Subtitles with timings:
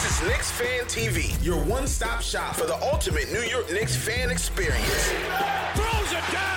[0.00, 4.30] This is Knicks Fan TV, your one-stop shop for the ultimate New York Knicks fan
[4.30, 5.12] experience.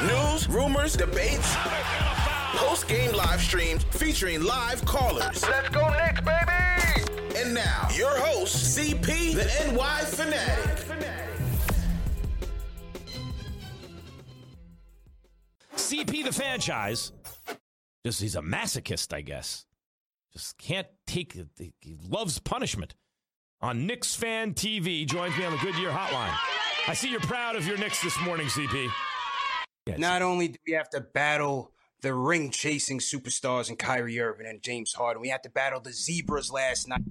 [0.03, 1.55] News, rumors, debates,
[2.53, 5.43] post-game live streams featuring live callers.
[5.49, 7.35] Let's go Knicks, baby!
[7.35, 10.77] And now, your host, CP, the NY Fanatic.
[15.77, 17.11] CP the franchise.
[18.05, 19.65] Just he's a masochist, I guess.
[20.31, 21.73] Just can't take it.
[21.81, 22.93] He loves punishment.
[23.63, 26.35] On Knicks Fan TV, joins me on the Goodyear Hotline.
[26.87, 28.89] I see you're proud of your Knicks this morning, CP.
[29.99, 34.63] Not only do we have to battle the ring chasing superstars in Kyrie Irving and
[34.63, 37.03] James Harden, we had to battle the zebras last night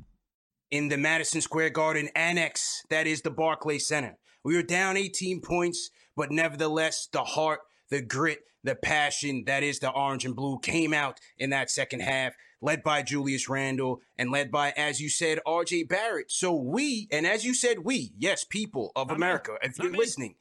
[0.72, 4.16] in the Madison Square Garden annex that is the Barclays Center.
[4.42, 7.60] We were down 18 points, but nevertheless, the heart,
[7.90, 12.00] the grit, the passion that is the orange and blue came out in that second
[12.00, 16.30] half, led by Julius Randle and led by, as you said, RJ Barrett.
[16.30, 19.24] So we, and as you said, we, yes, people of Not me.
[19.26, 19.98] America, if Not you're me.
[19.98, 20.34] listening,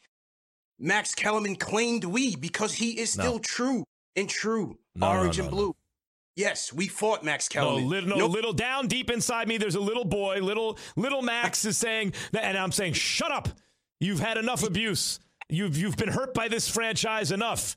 [0.77, 3.23] Max Kellerman claimed we because he is No.
[3.23, 3.83] still true
[4.15, 4.77] and true.
[4.95, 5.57] No, no, orange no, and no.
[5.57, 5.75] blue.
[6.35, 7.89] Yes, we fought Max No, Kellerman.
[7.89, 8.31] little, no, Nope.
[8.31, 12.43] little down deep inside me, there's a little boy, little little Max is saying, that,
[12.45, 13.49] and I'm saying, shut up.
[13.99, 15.19] You've had enough abuse.
[15.49, 17.75] You've you've been hurt by this franchise enough.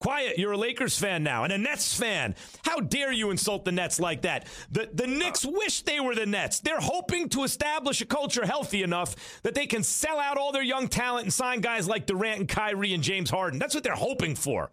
[0.00, 0.38] Quiet.
[0.38, 2.36] You're a Lakers fan now and a Nets fan.
[2.64, 4.46] How dare you insult the Nets like that?
[4.70, 5.50] The the Knicks uh.
[5.50, 6.60] wish they were the Nets.
[6.60, 10.62] They're hoping to establish a culture healthy enough that they can sell out all their
[10.62, 13.58] young talent and sign guys like Durant and Kyrie and James Harden.
[13.58, 14.70] That's what they're hoping for.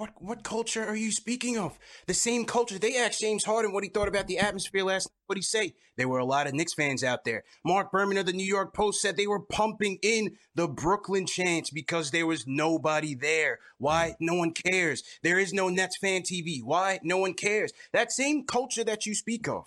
[0.00, 1.78] What what culture are you speaking of?
[2.06, 2.78] The same culture.
[2.78, 5.24] They asked James Harden what he thought about the atmosphere last night.
[5.26, 5.74] What did he say?
[5.98, 7.44] There were a lot of Knicks fans out there.
[7.66, 11.68] Marc Berman of the New York Post said they were pumping in the Brooklyn chants
[11.68, 13.58] because there was nobody there.
[13.76, 14.14] Why?
[14.20, 15.02] No one cares.
[15.22, 16.62] There is no Nets fan TV.
[16.64, 16.98] Why?
[17.02, 17.70] No one cares.
[17.92, 19.66] That same culture that you speak of.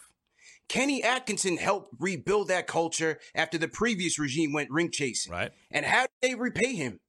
[0.68, 5.32] Kenny Atkinson helped rebuild that culture after the previous regime went ring chasing.
[5.32, 5.52] Right.
[5.70, 7.02] And how did they repay him?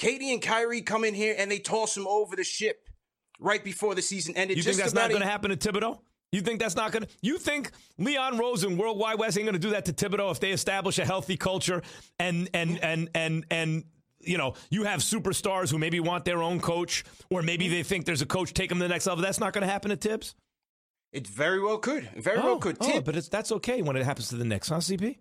[0.00, 2.88] KD and Kyrie come in here and they toss him over the ship
[3.38, 4.56] right before the season ended.
[4.56, 5.98] You think that's not going to happen to Thibodeau?
[6.32, 7.08] You think that's not going to?
[7.20, 10.30] You think Leon Rose and World Wide Wes ain't going to do that to Thibodeau
[10.30, 11.82] if they establish a healthy culture
[12.18, 13.84] and and and and and
[14.20, 18.06] you know you have superstars who maybe want their own coach or maybe they think
[18.06, 19.22] there's a coach take them to the next level.
[19.22, 20.34] That's not going to happen to Tibbs.
[21.12, 22.08] It very well could.
[22.16, 22.76] Very oh, well could.
[22.80, 25.16] oh, Tip- but it's that's okay when it happens to the Knicks, huh, CP?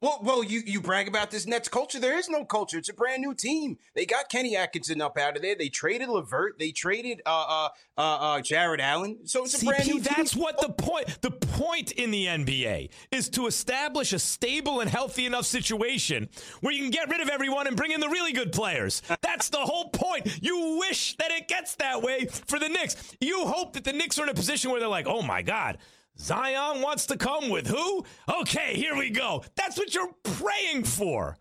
[0.00, 2.00] Well, well, you, you brag about this Nets culture.
[2.00, 2.78] There is no culture.
[2.78, 3.76] It's a brand new team.
[3.94, 5.54] They got Kenny Atkinson up out of there.
[5.54, 6.58] They traded LeVert.
[6.58, 9.18] They traded uh, uh, uh, uh, Jarrett Allen.
[9.24, 10.14] So it's a brand new team.
[10.16, 11.20] that's what the point.
[11.20, 16.30] The point in the NBA is to establish a stable and healthy enough situation
[16.62, 19.02] where you can get rid of everyone and bring in the really good players.
[19.22, 20.38] That's the whole point.
[20.42, 22.96] You wish that it gets that way for the Knicks.
[23.20, 25.78] You hope that the Knicks are in a position where they're like, oh my God.
[26.18, 28.04] Zion wants to come with who?
[28.40, 29.44] Okay, here we go.
[29.56, 31.38] That's what you're praying for.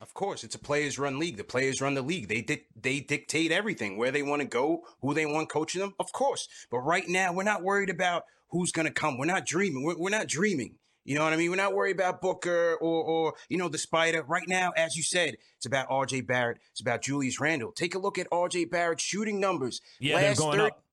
[0.00, 1.36] Of course, it's a players run league.
[1.36, 2.28] The players run the league.
[2.28, 5.94] They dic- they dictate everything, where they want to go, who they want coaching them.
[5.98, 6.48] Of course.
[6.70, 9.18] But right now, we're not worried about who's going to come.
[9.18, 9.82] We're not dreaming.
[9.82, 10.76] We're, we're not dreaming.
[11.04, 11.50] You know what I mean?
[11.50, 14.22] We're not worried about Booker or, or, you know, the Spider.
[14.22, 16.58] Right now, as you said, it's about RJ Barrett.
[16.70, 17.72] It's about Julius Randle.
[17.72, 19.80] Take a look at RJ Barrett's shooting numbers.
[19.98, 20.84] Yeah, they're going 30 up.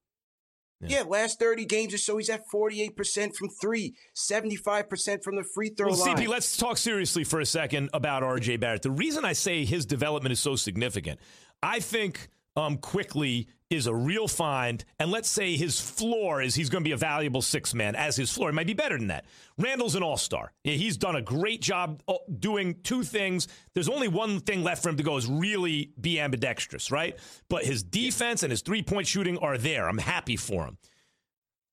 [0.80, 1.02] Yeah.
[1.02, 5.88] last 30 games or so, he's at 48% from three, 75% from the free throw
[5.88, 6.16] Well, line.
[6.16, 8.82] CP, let's talk seriously for a second about RJ Barrett.
[8.82, 11.18] The reason I say his development is so significant,
[11.62, 16.70] I think um, Quickley is a real find, and let's say his floor is he's
[16.70, 18.50] going to be a valuable six man as his floor.
[18.50, 19.24] It might be better than that.
[19.58, 20.52] Randle's an all star.
[20.62, 23.48] He's done a great job uh, doing two things.
[23.74, 27.18] There's only one thing left for him to go is really be ambidextrous, right?
[27.48, 29.88] But his defense and his three point shooting are there.
[29.88, 30.78] I'm happy for him.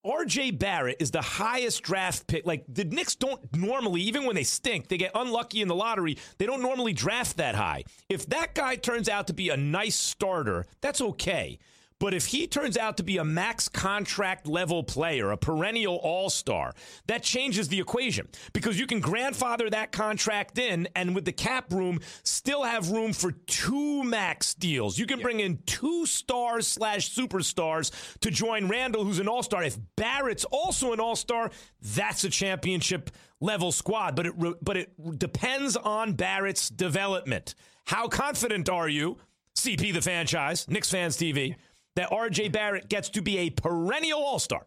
[0.06, 2.46] RJ Barrett is the highest draft pick.
[2.46, 6.18] Like the Knicks don't normally, even when they stink, they get unlucky in the lottery.
[6.38, 7.86] They don't normally draft that high.
[8.10, 11.58] If that guy turns out to be a nice starter, that's okay.
[12.04, 16.30] But if he turns out to be a max contract level player, a perennial all
[16.30, 16.74] star,
[17.08, 21.72] that changes the equation because you can grandfather that contract in and with the cap
[21.72, 24.98] room still have room for two max deals.
[24.98, 29.64] You can bring in two stars slash superstars to join Randle, who's an all star.
[29.64, 31.52] If Barrett's also an all star,
[31.82, 34.18] that's a championship level squad.
[34.18, 37.56] But it, but it depends on Barrett's development.
[37.86, 39.20] How confident are you,
[39.56, 41.56] CP the franchise, Knicks fans TV?
[41.96, 44.66] That RJ Barrett gets to be a perennial all star.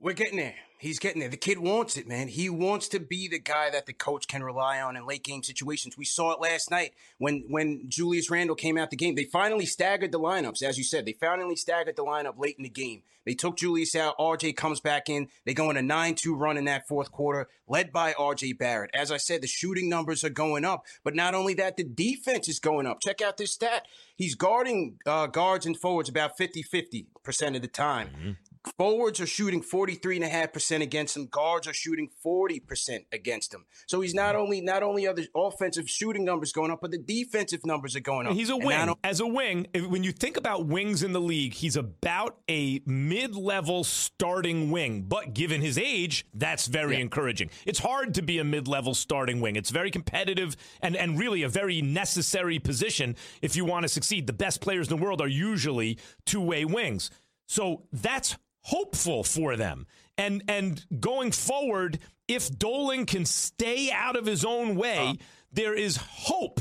[0.00, 0.54] We're getting there.
[0.78, 1.28] He's getting there.
[1.28, 2.28] The kid wants it, man.
[2.28, 5.42] He wants to be the guy that the coach can rely on in late game
[5.42, 5.98] situations.
[5.98, 9.16] We saw it last night when when Julius Randle came out the game.
[9.16, 11.04] They finally staggered the lineups, as you said.
[11.04, 13.02] They finally staggered the lineup late in the game.
[13.28, 14.16] They took Julius out.
[14.16, 15.28] RJ comes back in.
[15.44, 18.90] They go on a 9-2 run in that fourth quarter, led by RJ Barrett.
[18.94, 22.48] As I said, the shooting numbers are going up, but not only that, the defense
[22.48, 23.02] is going up.
[23.02, 23.84] Check out this stat.
[24.16, 28.08] He's guarding uh, guards and forwards about 50-50% of the time.
[28.08, 28.30] Mm-hmm.
[28.76, 31.26] Forwards are shooting 43.5% against him.
[31.26, 33.64] Guards are shooting 40% against him.
[33.86, 34.42] So he's not mm-hmm.
[34.42, 38.00] only not only are the offensive shooting numbers going up, but the defensive numbers are
[38.00, 38.34] going up.
[38.34, 38.94] He's a wing.
[39.04, 43.84] As a wing, when you think about wings in the league, he's about a mid-level
[43.84, 45.02] starting wing.
[45.02, 47.02] But given his age, that's very yeah.
[47.02, 47.50] encouraging.
[47.66, 49.56] It's hard to be a mid-level starting wing.
[49.56, 54.26] It's very competitive and, and really a very necessary position if you want to succeed.
[54.26, 57.10] The best players in the world are usually two-way wings.
[57.46, 59.86] So that's hopeful for them.
[60.16, 65.14] And and going forward, if Dolan can stay out of his own way, uh.
[65.52, 66.60] there is hope.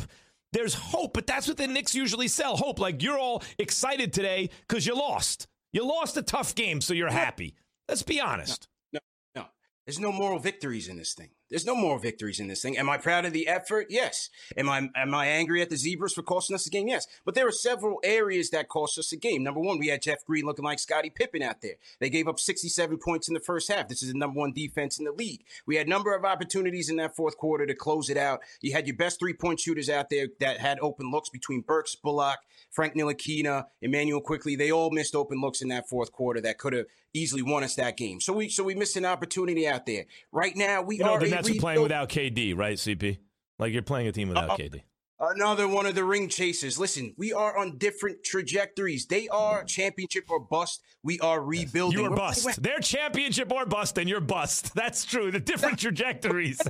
[0.53, 2.79] There's hope, but that's what the Knicks usually sell hope.
[2.79, 5.47] Like you're all excited today because you lost.
[5.73, 7.55] You lost a tough game, so you're happy.
[7.89, 8.67] Let's be honest.
[8.93, 8.99] No,
[9.35, 9.47] no, no.
[9.85, 11.29] There's no moral victories in this thing.
[11.49, 12.77] There's no more victories in this thing.
[12.77, 13.87] Am I proud of the effort?
[13.89, 14.29] Yes.
[14.57, 16.87] Am I am I angry at the Zebras for costing us the game?
[16.87, 17.07] Yes.
[17.23, 19.43] But there are several areas that cost us the game.
[19.43, 21.75] Number one, we had Jeff Green looking like Scottie Pippen out there.
[21.99, 23.87] They gave up 67 points in the first half.
[23.87, 25.45] This is the number one defense in the league.
[25.65, 28.41] We had a number of opportunities in that fourth quarter to close it out.
[28.61, 31.95] You had your best three point shooters out there that had open looks between Burks,
[31.95, 32.39] Bullock,
[32.71, 34.55] Frank Ntilikina, Immanuel Quickley.
[34.55, 37.75] They all missed open looks in that fourth quarter that could have easily won us
[37.75, 38.19] that game.
[38.21, 40.05] So we so we missed an opportunity out there.
[40.31, 43.19] Right now, we you know, are are playing without KD, right, CP?
[43.59, 44.81] Like you're playing a team without uh, KD.
[45.19, 46.77] Another one of the ring chasers.
[46.77, 49.07] Listen, we are on different trajectories.
[49.07, 50.81] They are championship or bust.
[51.01, 51.99] We are rebuilding.
[51.99, 52.61] You're bust.
[52.61, 54.75] They're championship or bust, and you're bust.
[54.75, 55.31] That's true.
[55.31, 56.61] The different trajectories.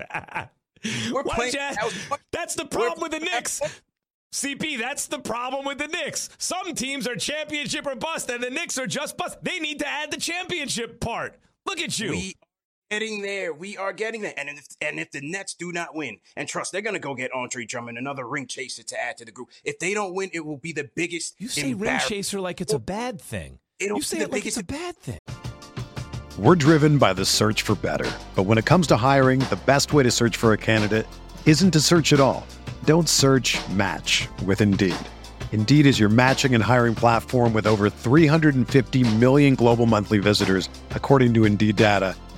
[1.12, 1.56] We're playing.
[2.32, 3.62] That's the problem with the Knicks.
[4.34, 6.30] CP, that's the problem with the Knicks.
[6.38, 9.38] Some teams are championship or bust, and the Knicks are just bust.
[9.42, 11.40] They need to add the championship part.
[11.66, 12.12] Look at you.
[12.12, 12.36] We
[12.90, 13.54] getting there.
[13.54, 14.34] We are getting there.
[14.38, 17.16] And if, and if the Nets do not win, and trust, they're going to go
[17.16, 19.50] get Andre Drummond, another ring chaser to add to the group.
[19.64, 21.36] If they don't win, it will be the biggest.
[21.40, 23.60] You say ring chaser like it's a bad thing.
[23.80, 25.20] It'll you say it like it's a bad thing.
[26.38, 28.10] We're driven by the search for better.
[28.36, 31.08] But when it comes to hiring, the best way to search for a candidate
[31.46, 32.46] isn't to search at all.
[32.86, 34.96] Don't search match with Indeed.
[35.52, 41.34] Indeed is your matching and hiring platform with over 350 million global monthly visitors, according
[41.34, 42.16] to Indeed data,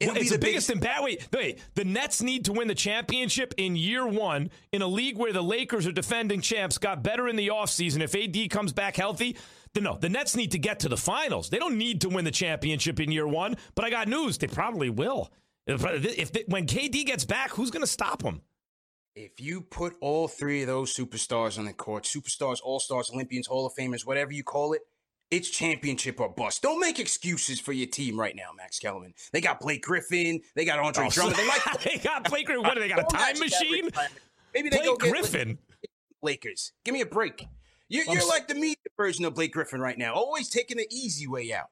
[0.00, 1.04] It'll it's the, the biggest and bad.
[1.04, 1.60] Wait, wait.
[1.74, 5.42] The Nets need to win the championship in year one in a league where the
[5.42, 8.00] Lakers are defending champs, got better in the offseason.
[8.00, 9.36] If AD comes back healthy,
[9.74, 11.50] then no, the Nets need to get to the finals.
[11.50, 14.38] They don't need to win the championship in year one, but I got news.
[14.38, 15.30] They probably will.
[15.66, 18.40] If, if when KD gets back, who's going to stop him?
[19.14, 23.48] If you put all three of those superstars on the court, superstars, all stars, Olympians,
[23.48, 24.80] Hall of Famers, whatever you call it,
[25.30, 26.62] it's championship or bust.
[26.62, 29.14] Don't make excuses for your team right now, Max Kellerman.
[29.32, 30.40] They got Blake Griffin.
[30.56, 31.36] They got Andre oh, Drummond.
[31.36, 32.64] They, might- they got Blake Griffin.
[32.64, 33.00] What do they got?
[33.00, 33.90] A time machine?
[34.54, 35.58] Maybe they Blake go Griffin.
[36.22, 36.72] Lakers.
[36.84, 37.46] Give me a break.
[37.88, 41.26] You're, you're like the media version of Blake Griffin right now, always taking the easy
[41.26, 41.70] way out.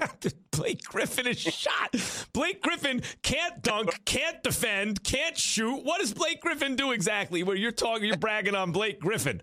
[0.50, 1.94] Blake Griffin is shot.
[2.32, 5.84] Blake Griffin can't dunk, can't defend, can't shoot.
[5.84, 7.42] What does Blake Griffin do exactly?
[7.42, 9.40] Where you're talking, you're bragging on Blake Griffin.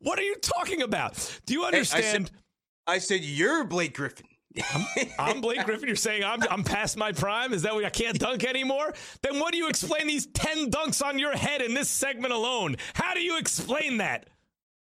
[0.00, 1.40] What are you talking about?
[1.46, 2.30] Do you understand?
[2.34, 2.40] Hey,
[2.86, 4.26] I, said, you're Blake Griffin.
[4.72, 4.86] I'm,
[5.18, 5.88] I'm, Blake Griffin.
[5.88, 7.52] You're saying I'm I'm past my prime.
[7.52, 8.94] Is that why I can't dunk anymore?
[9.22, 12.76] Then what do you explain these ten dunks on your head in this segment alone?
[12.94, 14.28] How do you explain that?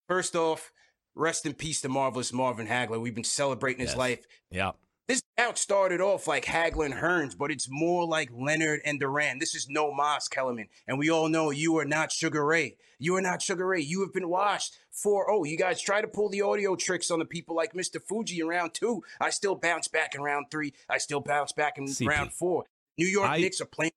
[0.08, 0.72] First off,
[1.14, 3.00] rest in peace to marvelous Marvin Hagler.
[3.00, 3.98] We've been celebrating his yes.
[3.98, 4.28] life.
[4.50, 4.72] Yeah.
[5.10, 9.40] This out started off like Hagler and Hearns, but it's more like Leonard and Durant.
[9.40, 10.68] This is no Moss Kellerman.
[10.88, 12.78] And we all know you are not Sugar Ray.
[13.00, 13.82] You are not Sugar Ray.
[13.82, 15.46] You have been washed 4 0.
[15.46, 18.00] You guys try to pull the audio tricks on the people like Mr.
[18.00, 19.02] Fuji in round two.
[19.20, 20.76] I still bounce back in round three.
[20.88, 22.08] I still bounce back in CP.
[22.08, 22.66] round four.
[23.00, 23.94] New York I, Knicks are playing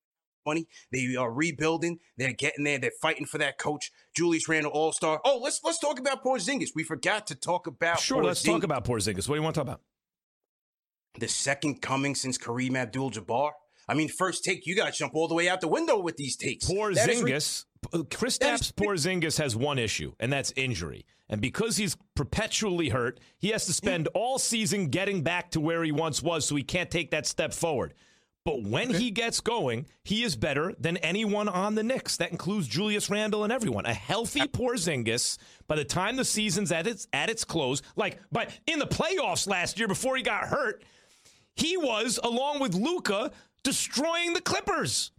[0.47, 0.67] money.
[0.91, 1.99] They are rebuilding.
[2.17, 2.79] They're getting there.
[2.79, 5.21] They're fighting for that coach, Julius Randle, All Star.
[5.23, 6.69] Oh, let's let's talk about Porzingis.
[6.73, 7.99] We forgot to talk about.
[7.99, 9.29] Sure, let's talk about Porzingis.
[9.29, 9.81] What do you want to talk about?
[11.19, 13.51] The second coming since Kareem Abdul-Jabbar.
[13.87, 16.17] I mean, first take, you got to jump all the way out the window with
[16.17, 16.65] these takes.
[16.65, 21.05] Porzingis, re- uh, Kristaps Porzingis has one issue, and that's injury.
[21.29, 24.11] And because he's perpetually hurt, he has to spend mm.
[24.13, 27.53] all season getting back to where he once was, so he can't take that step
[27.53, 27.93] forward.
[28.45, 28.99] But when okay.
[28.99, 32.17] he gets going, he is better than anyone on the Knicks.
[32.17, 33.85] That includes Julius Randle and everyone.
[33.85, 38.51] A healthy Porzingis, by the time the season's at its at its close, like but
[38.67, 40.83] in the playoffs last year before he got hurt,
[41.55, 43.31] he was, along with Luka,
[43.63, 45.11] destroying the Clippers.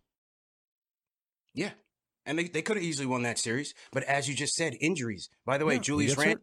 [1.55, 1.71] Yeah.
[2.27, 3.75] And they, they could have easily won that series.
[3.93, 5.29] But as you just said, injuries.
[5.45, 6.43] By the way, yeah, Julius Randle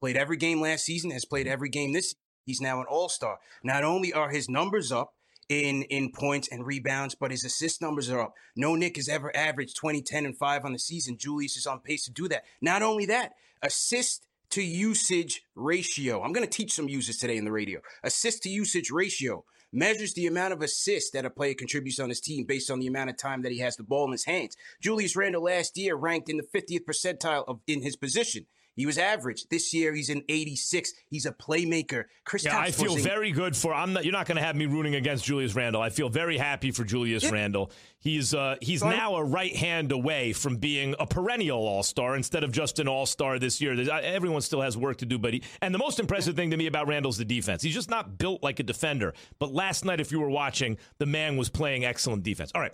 [0.00, 2.20] played every game last season, has played every game this season.
[2.44, 3.38] He's now an all star.
[3.64, 5.14] Not only are his numbers up
[5.48, 8.34] in, in points and rebounds, but his assist numbers are up.
[8.54, 11.18] No Knick has ever averaged 20, 10, and 5 on the season.
[11.18, 12.44] Julius is on pace to do that.
[12.60, 13.32] Not only that,
[13.62, 16.22] assist to usage ratio.
[16.22, 17.80] I'm going to teach some users today in the radio.
[18.02, 22.22] Assist to usage ratio measures the amount of assists that a player contributes on his
[22.22, 24.56] team based on the amount of time that he has the ball in his hands.
[24.80, 28.46] Julius Randle last year ranked in the 50th percentile of in his position.
[28.76, 29.48] He was average.
[29.48, 30.92] This year he's an 86.
[31.08, 32.04] He's a playmaker.
[32.26, 33.72] Chris yeah, I feel very good for.
[33.72, 34.04] I'm not.
[34.04, 35.80] You're not going to have me rooting against Julius Randle.
[35.80, 37.30] I feel very happy for Julius yeah.
[37.30, 37.70] Randle.
[37.98, 42.44] He's uh, he's now a right hand away from being a perennial All Star instead
[42.44, 43.74] of just an All Star this year.
[43.74, 46.50] There's, uh, everyone still has work to do, but he, and the most impressive thing
[46.50, 47.62] to me about Randle's the defense.
[47.62, 49.14] He's just not built like a defender.
[49.38, 52.52] But last night, if you were watching, the man was playing excellent defense.
[52.54, 52.72] All right,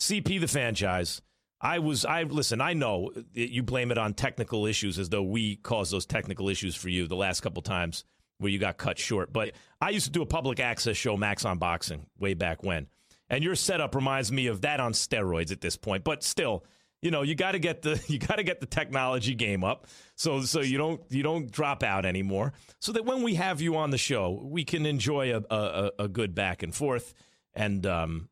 [0.00, 1.22] CP the franchise.
[1.60, 5.56] I was, I listen, I know you blame it on technical issues as though we
[5.56, 8.04] caused those technical issues for you the last couple times
[8.38, 9.32] where you got cut short.
[9.32, 12.88] But I used to do a public access show, Max on Boxing, way back when.
[13.30, 16.04] And your setup reminds me of that on steroids at this point.
[16.04, 16.64] But still,
[17.00, 19.86] you know, you got to get the you got to get the technology game up
[20.16, 22.52] so so you don't you don't drop out anymore.
[22.80, 26.08] So that when we have you on the show, we can enjoy a a, a
[26.08, 27.14] good back and forth.
[27.54, 28.28] And um,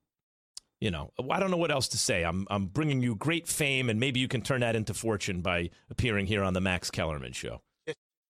[0.82, 2.24] you know, I don't know what else to say.
[2.24, 5.70] I'm I'm bringing you great fame, and maybe you can turn that into fortune by
[5.88, 7.62] appearing here on the Max Kellerman Show.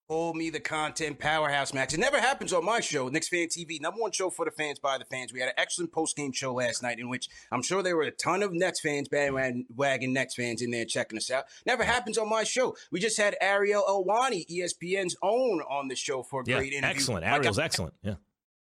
[0.07, 1.95] Call me the content powerhouse, Max.
[1.95, 4.77] It never happens on my show, Knicks Fan TV, number one show for the fans
[4.77, 5.33] by the fans.
[5.33, 8.03] We had an excellent post game show last night in which I'm sure there were
[8.03, 11.45] a ton of Nets fans, bandwagon Nets fans in there checking us out.
[11.65, 12.75] Never happens on my show.
[12.91, 16.95] We just had Ariel Helwani, ESPN's own, on the show for a yeah, great interview.
[16.95, 17.25] Excellent.
[17.25, 17.95] Ariel's like excellent.
[18.03, 18.15] Yeah.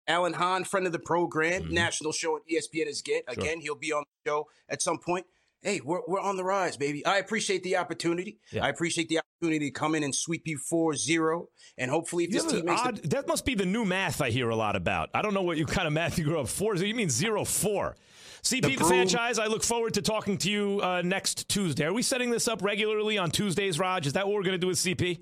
[0.09, 1.73] Alan Hahn, friend of the program, mm-hmm.
[1.73, 3.23] national show on ESPN is get.
[3.31, 3.41] Sure.
[3.41, 5.25] Again, he'll be on the show at some point.
[5.61, 7.05] Hey, we're, we're on the rise, baby.
[7.05, 8.39] I appreciate the opportunity.
[8.51, 8.65] Yeah.
[8.65, 11.47] I appreciate the opportunity to come in and sweep you 4-0.
[11.77, 14.29] And hopefully if this team makes odd, the- That must be the new math I
[14.29, 15.09] hear a lot about.
[15.13, 17.93] I don't know what you kind of math you grew up 4 You mean 0-4.
[18.41, 21.83] CP the, the franchise, I look forward to talking to you uh, next Tuesday.
[21.83, 24.07] Are we setting this up regularly on Tuesdays, Raj?
[24.07, 25.19] Is that what we're going to do with CP?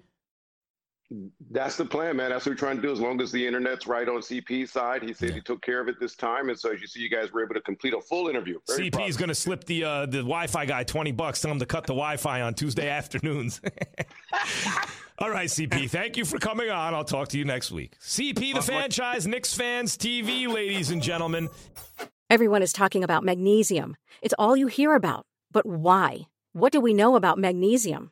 [1.51, 2.31] That's the plan, man.
[2.31, 2.91] That's what we're trying to do.
[2.91, 5.35] As long as the internet's right on CP's side, he said yeah.
[5.35, 7.41] he took care of it this time, and so as you see, you guys were
[7.41, 8.59] able to complete a full interview.
[8.67, 11.59] Very CP is going to slip the uh, the Wi-Fi guy twenty bucks, tell him
[11.59, 13.61] to cut the Wi-Fi on Tuesday afternoons.
[15.19, 15.89] All right, CP.
[15.89, 16.93] Thank you for coming on.
[16.93, 17.97] I'll talk to you next week.
[17.99, 21.49] CP, the franchise, Knicks fans TV, ladies and gentlemen.
[22.29, 23.95] Everyone is talking about magnesium.
[24.21, 25.25] It's all you hear about.
[25.51, 26.27] But why?
[26.51, 28.11] What do we know about magnesium?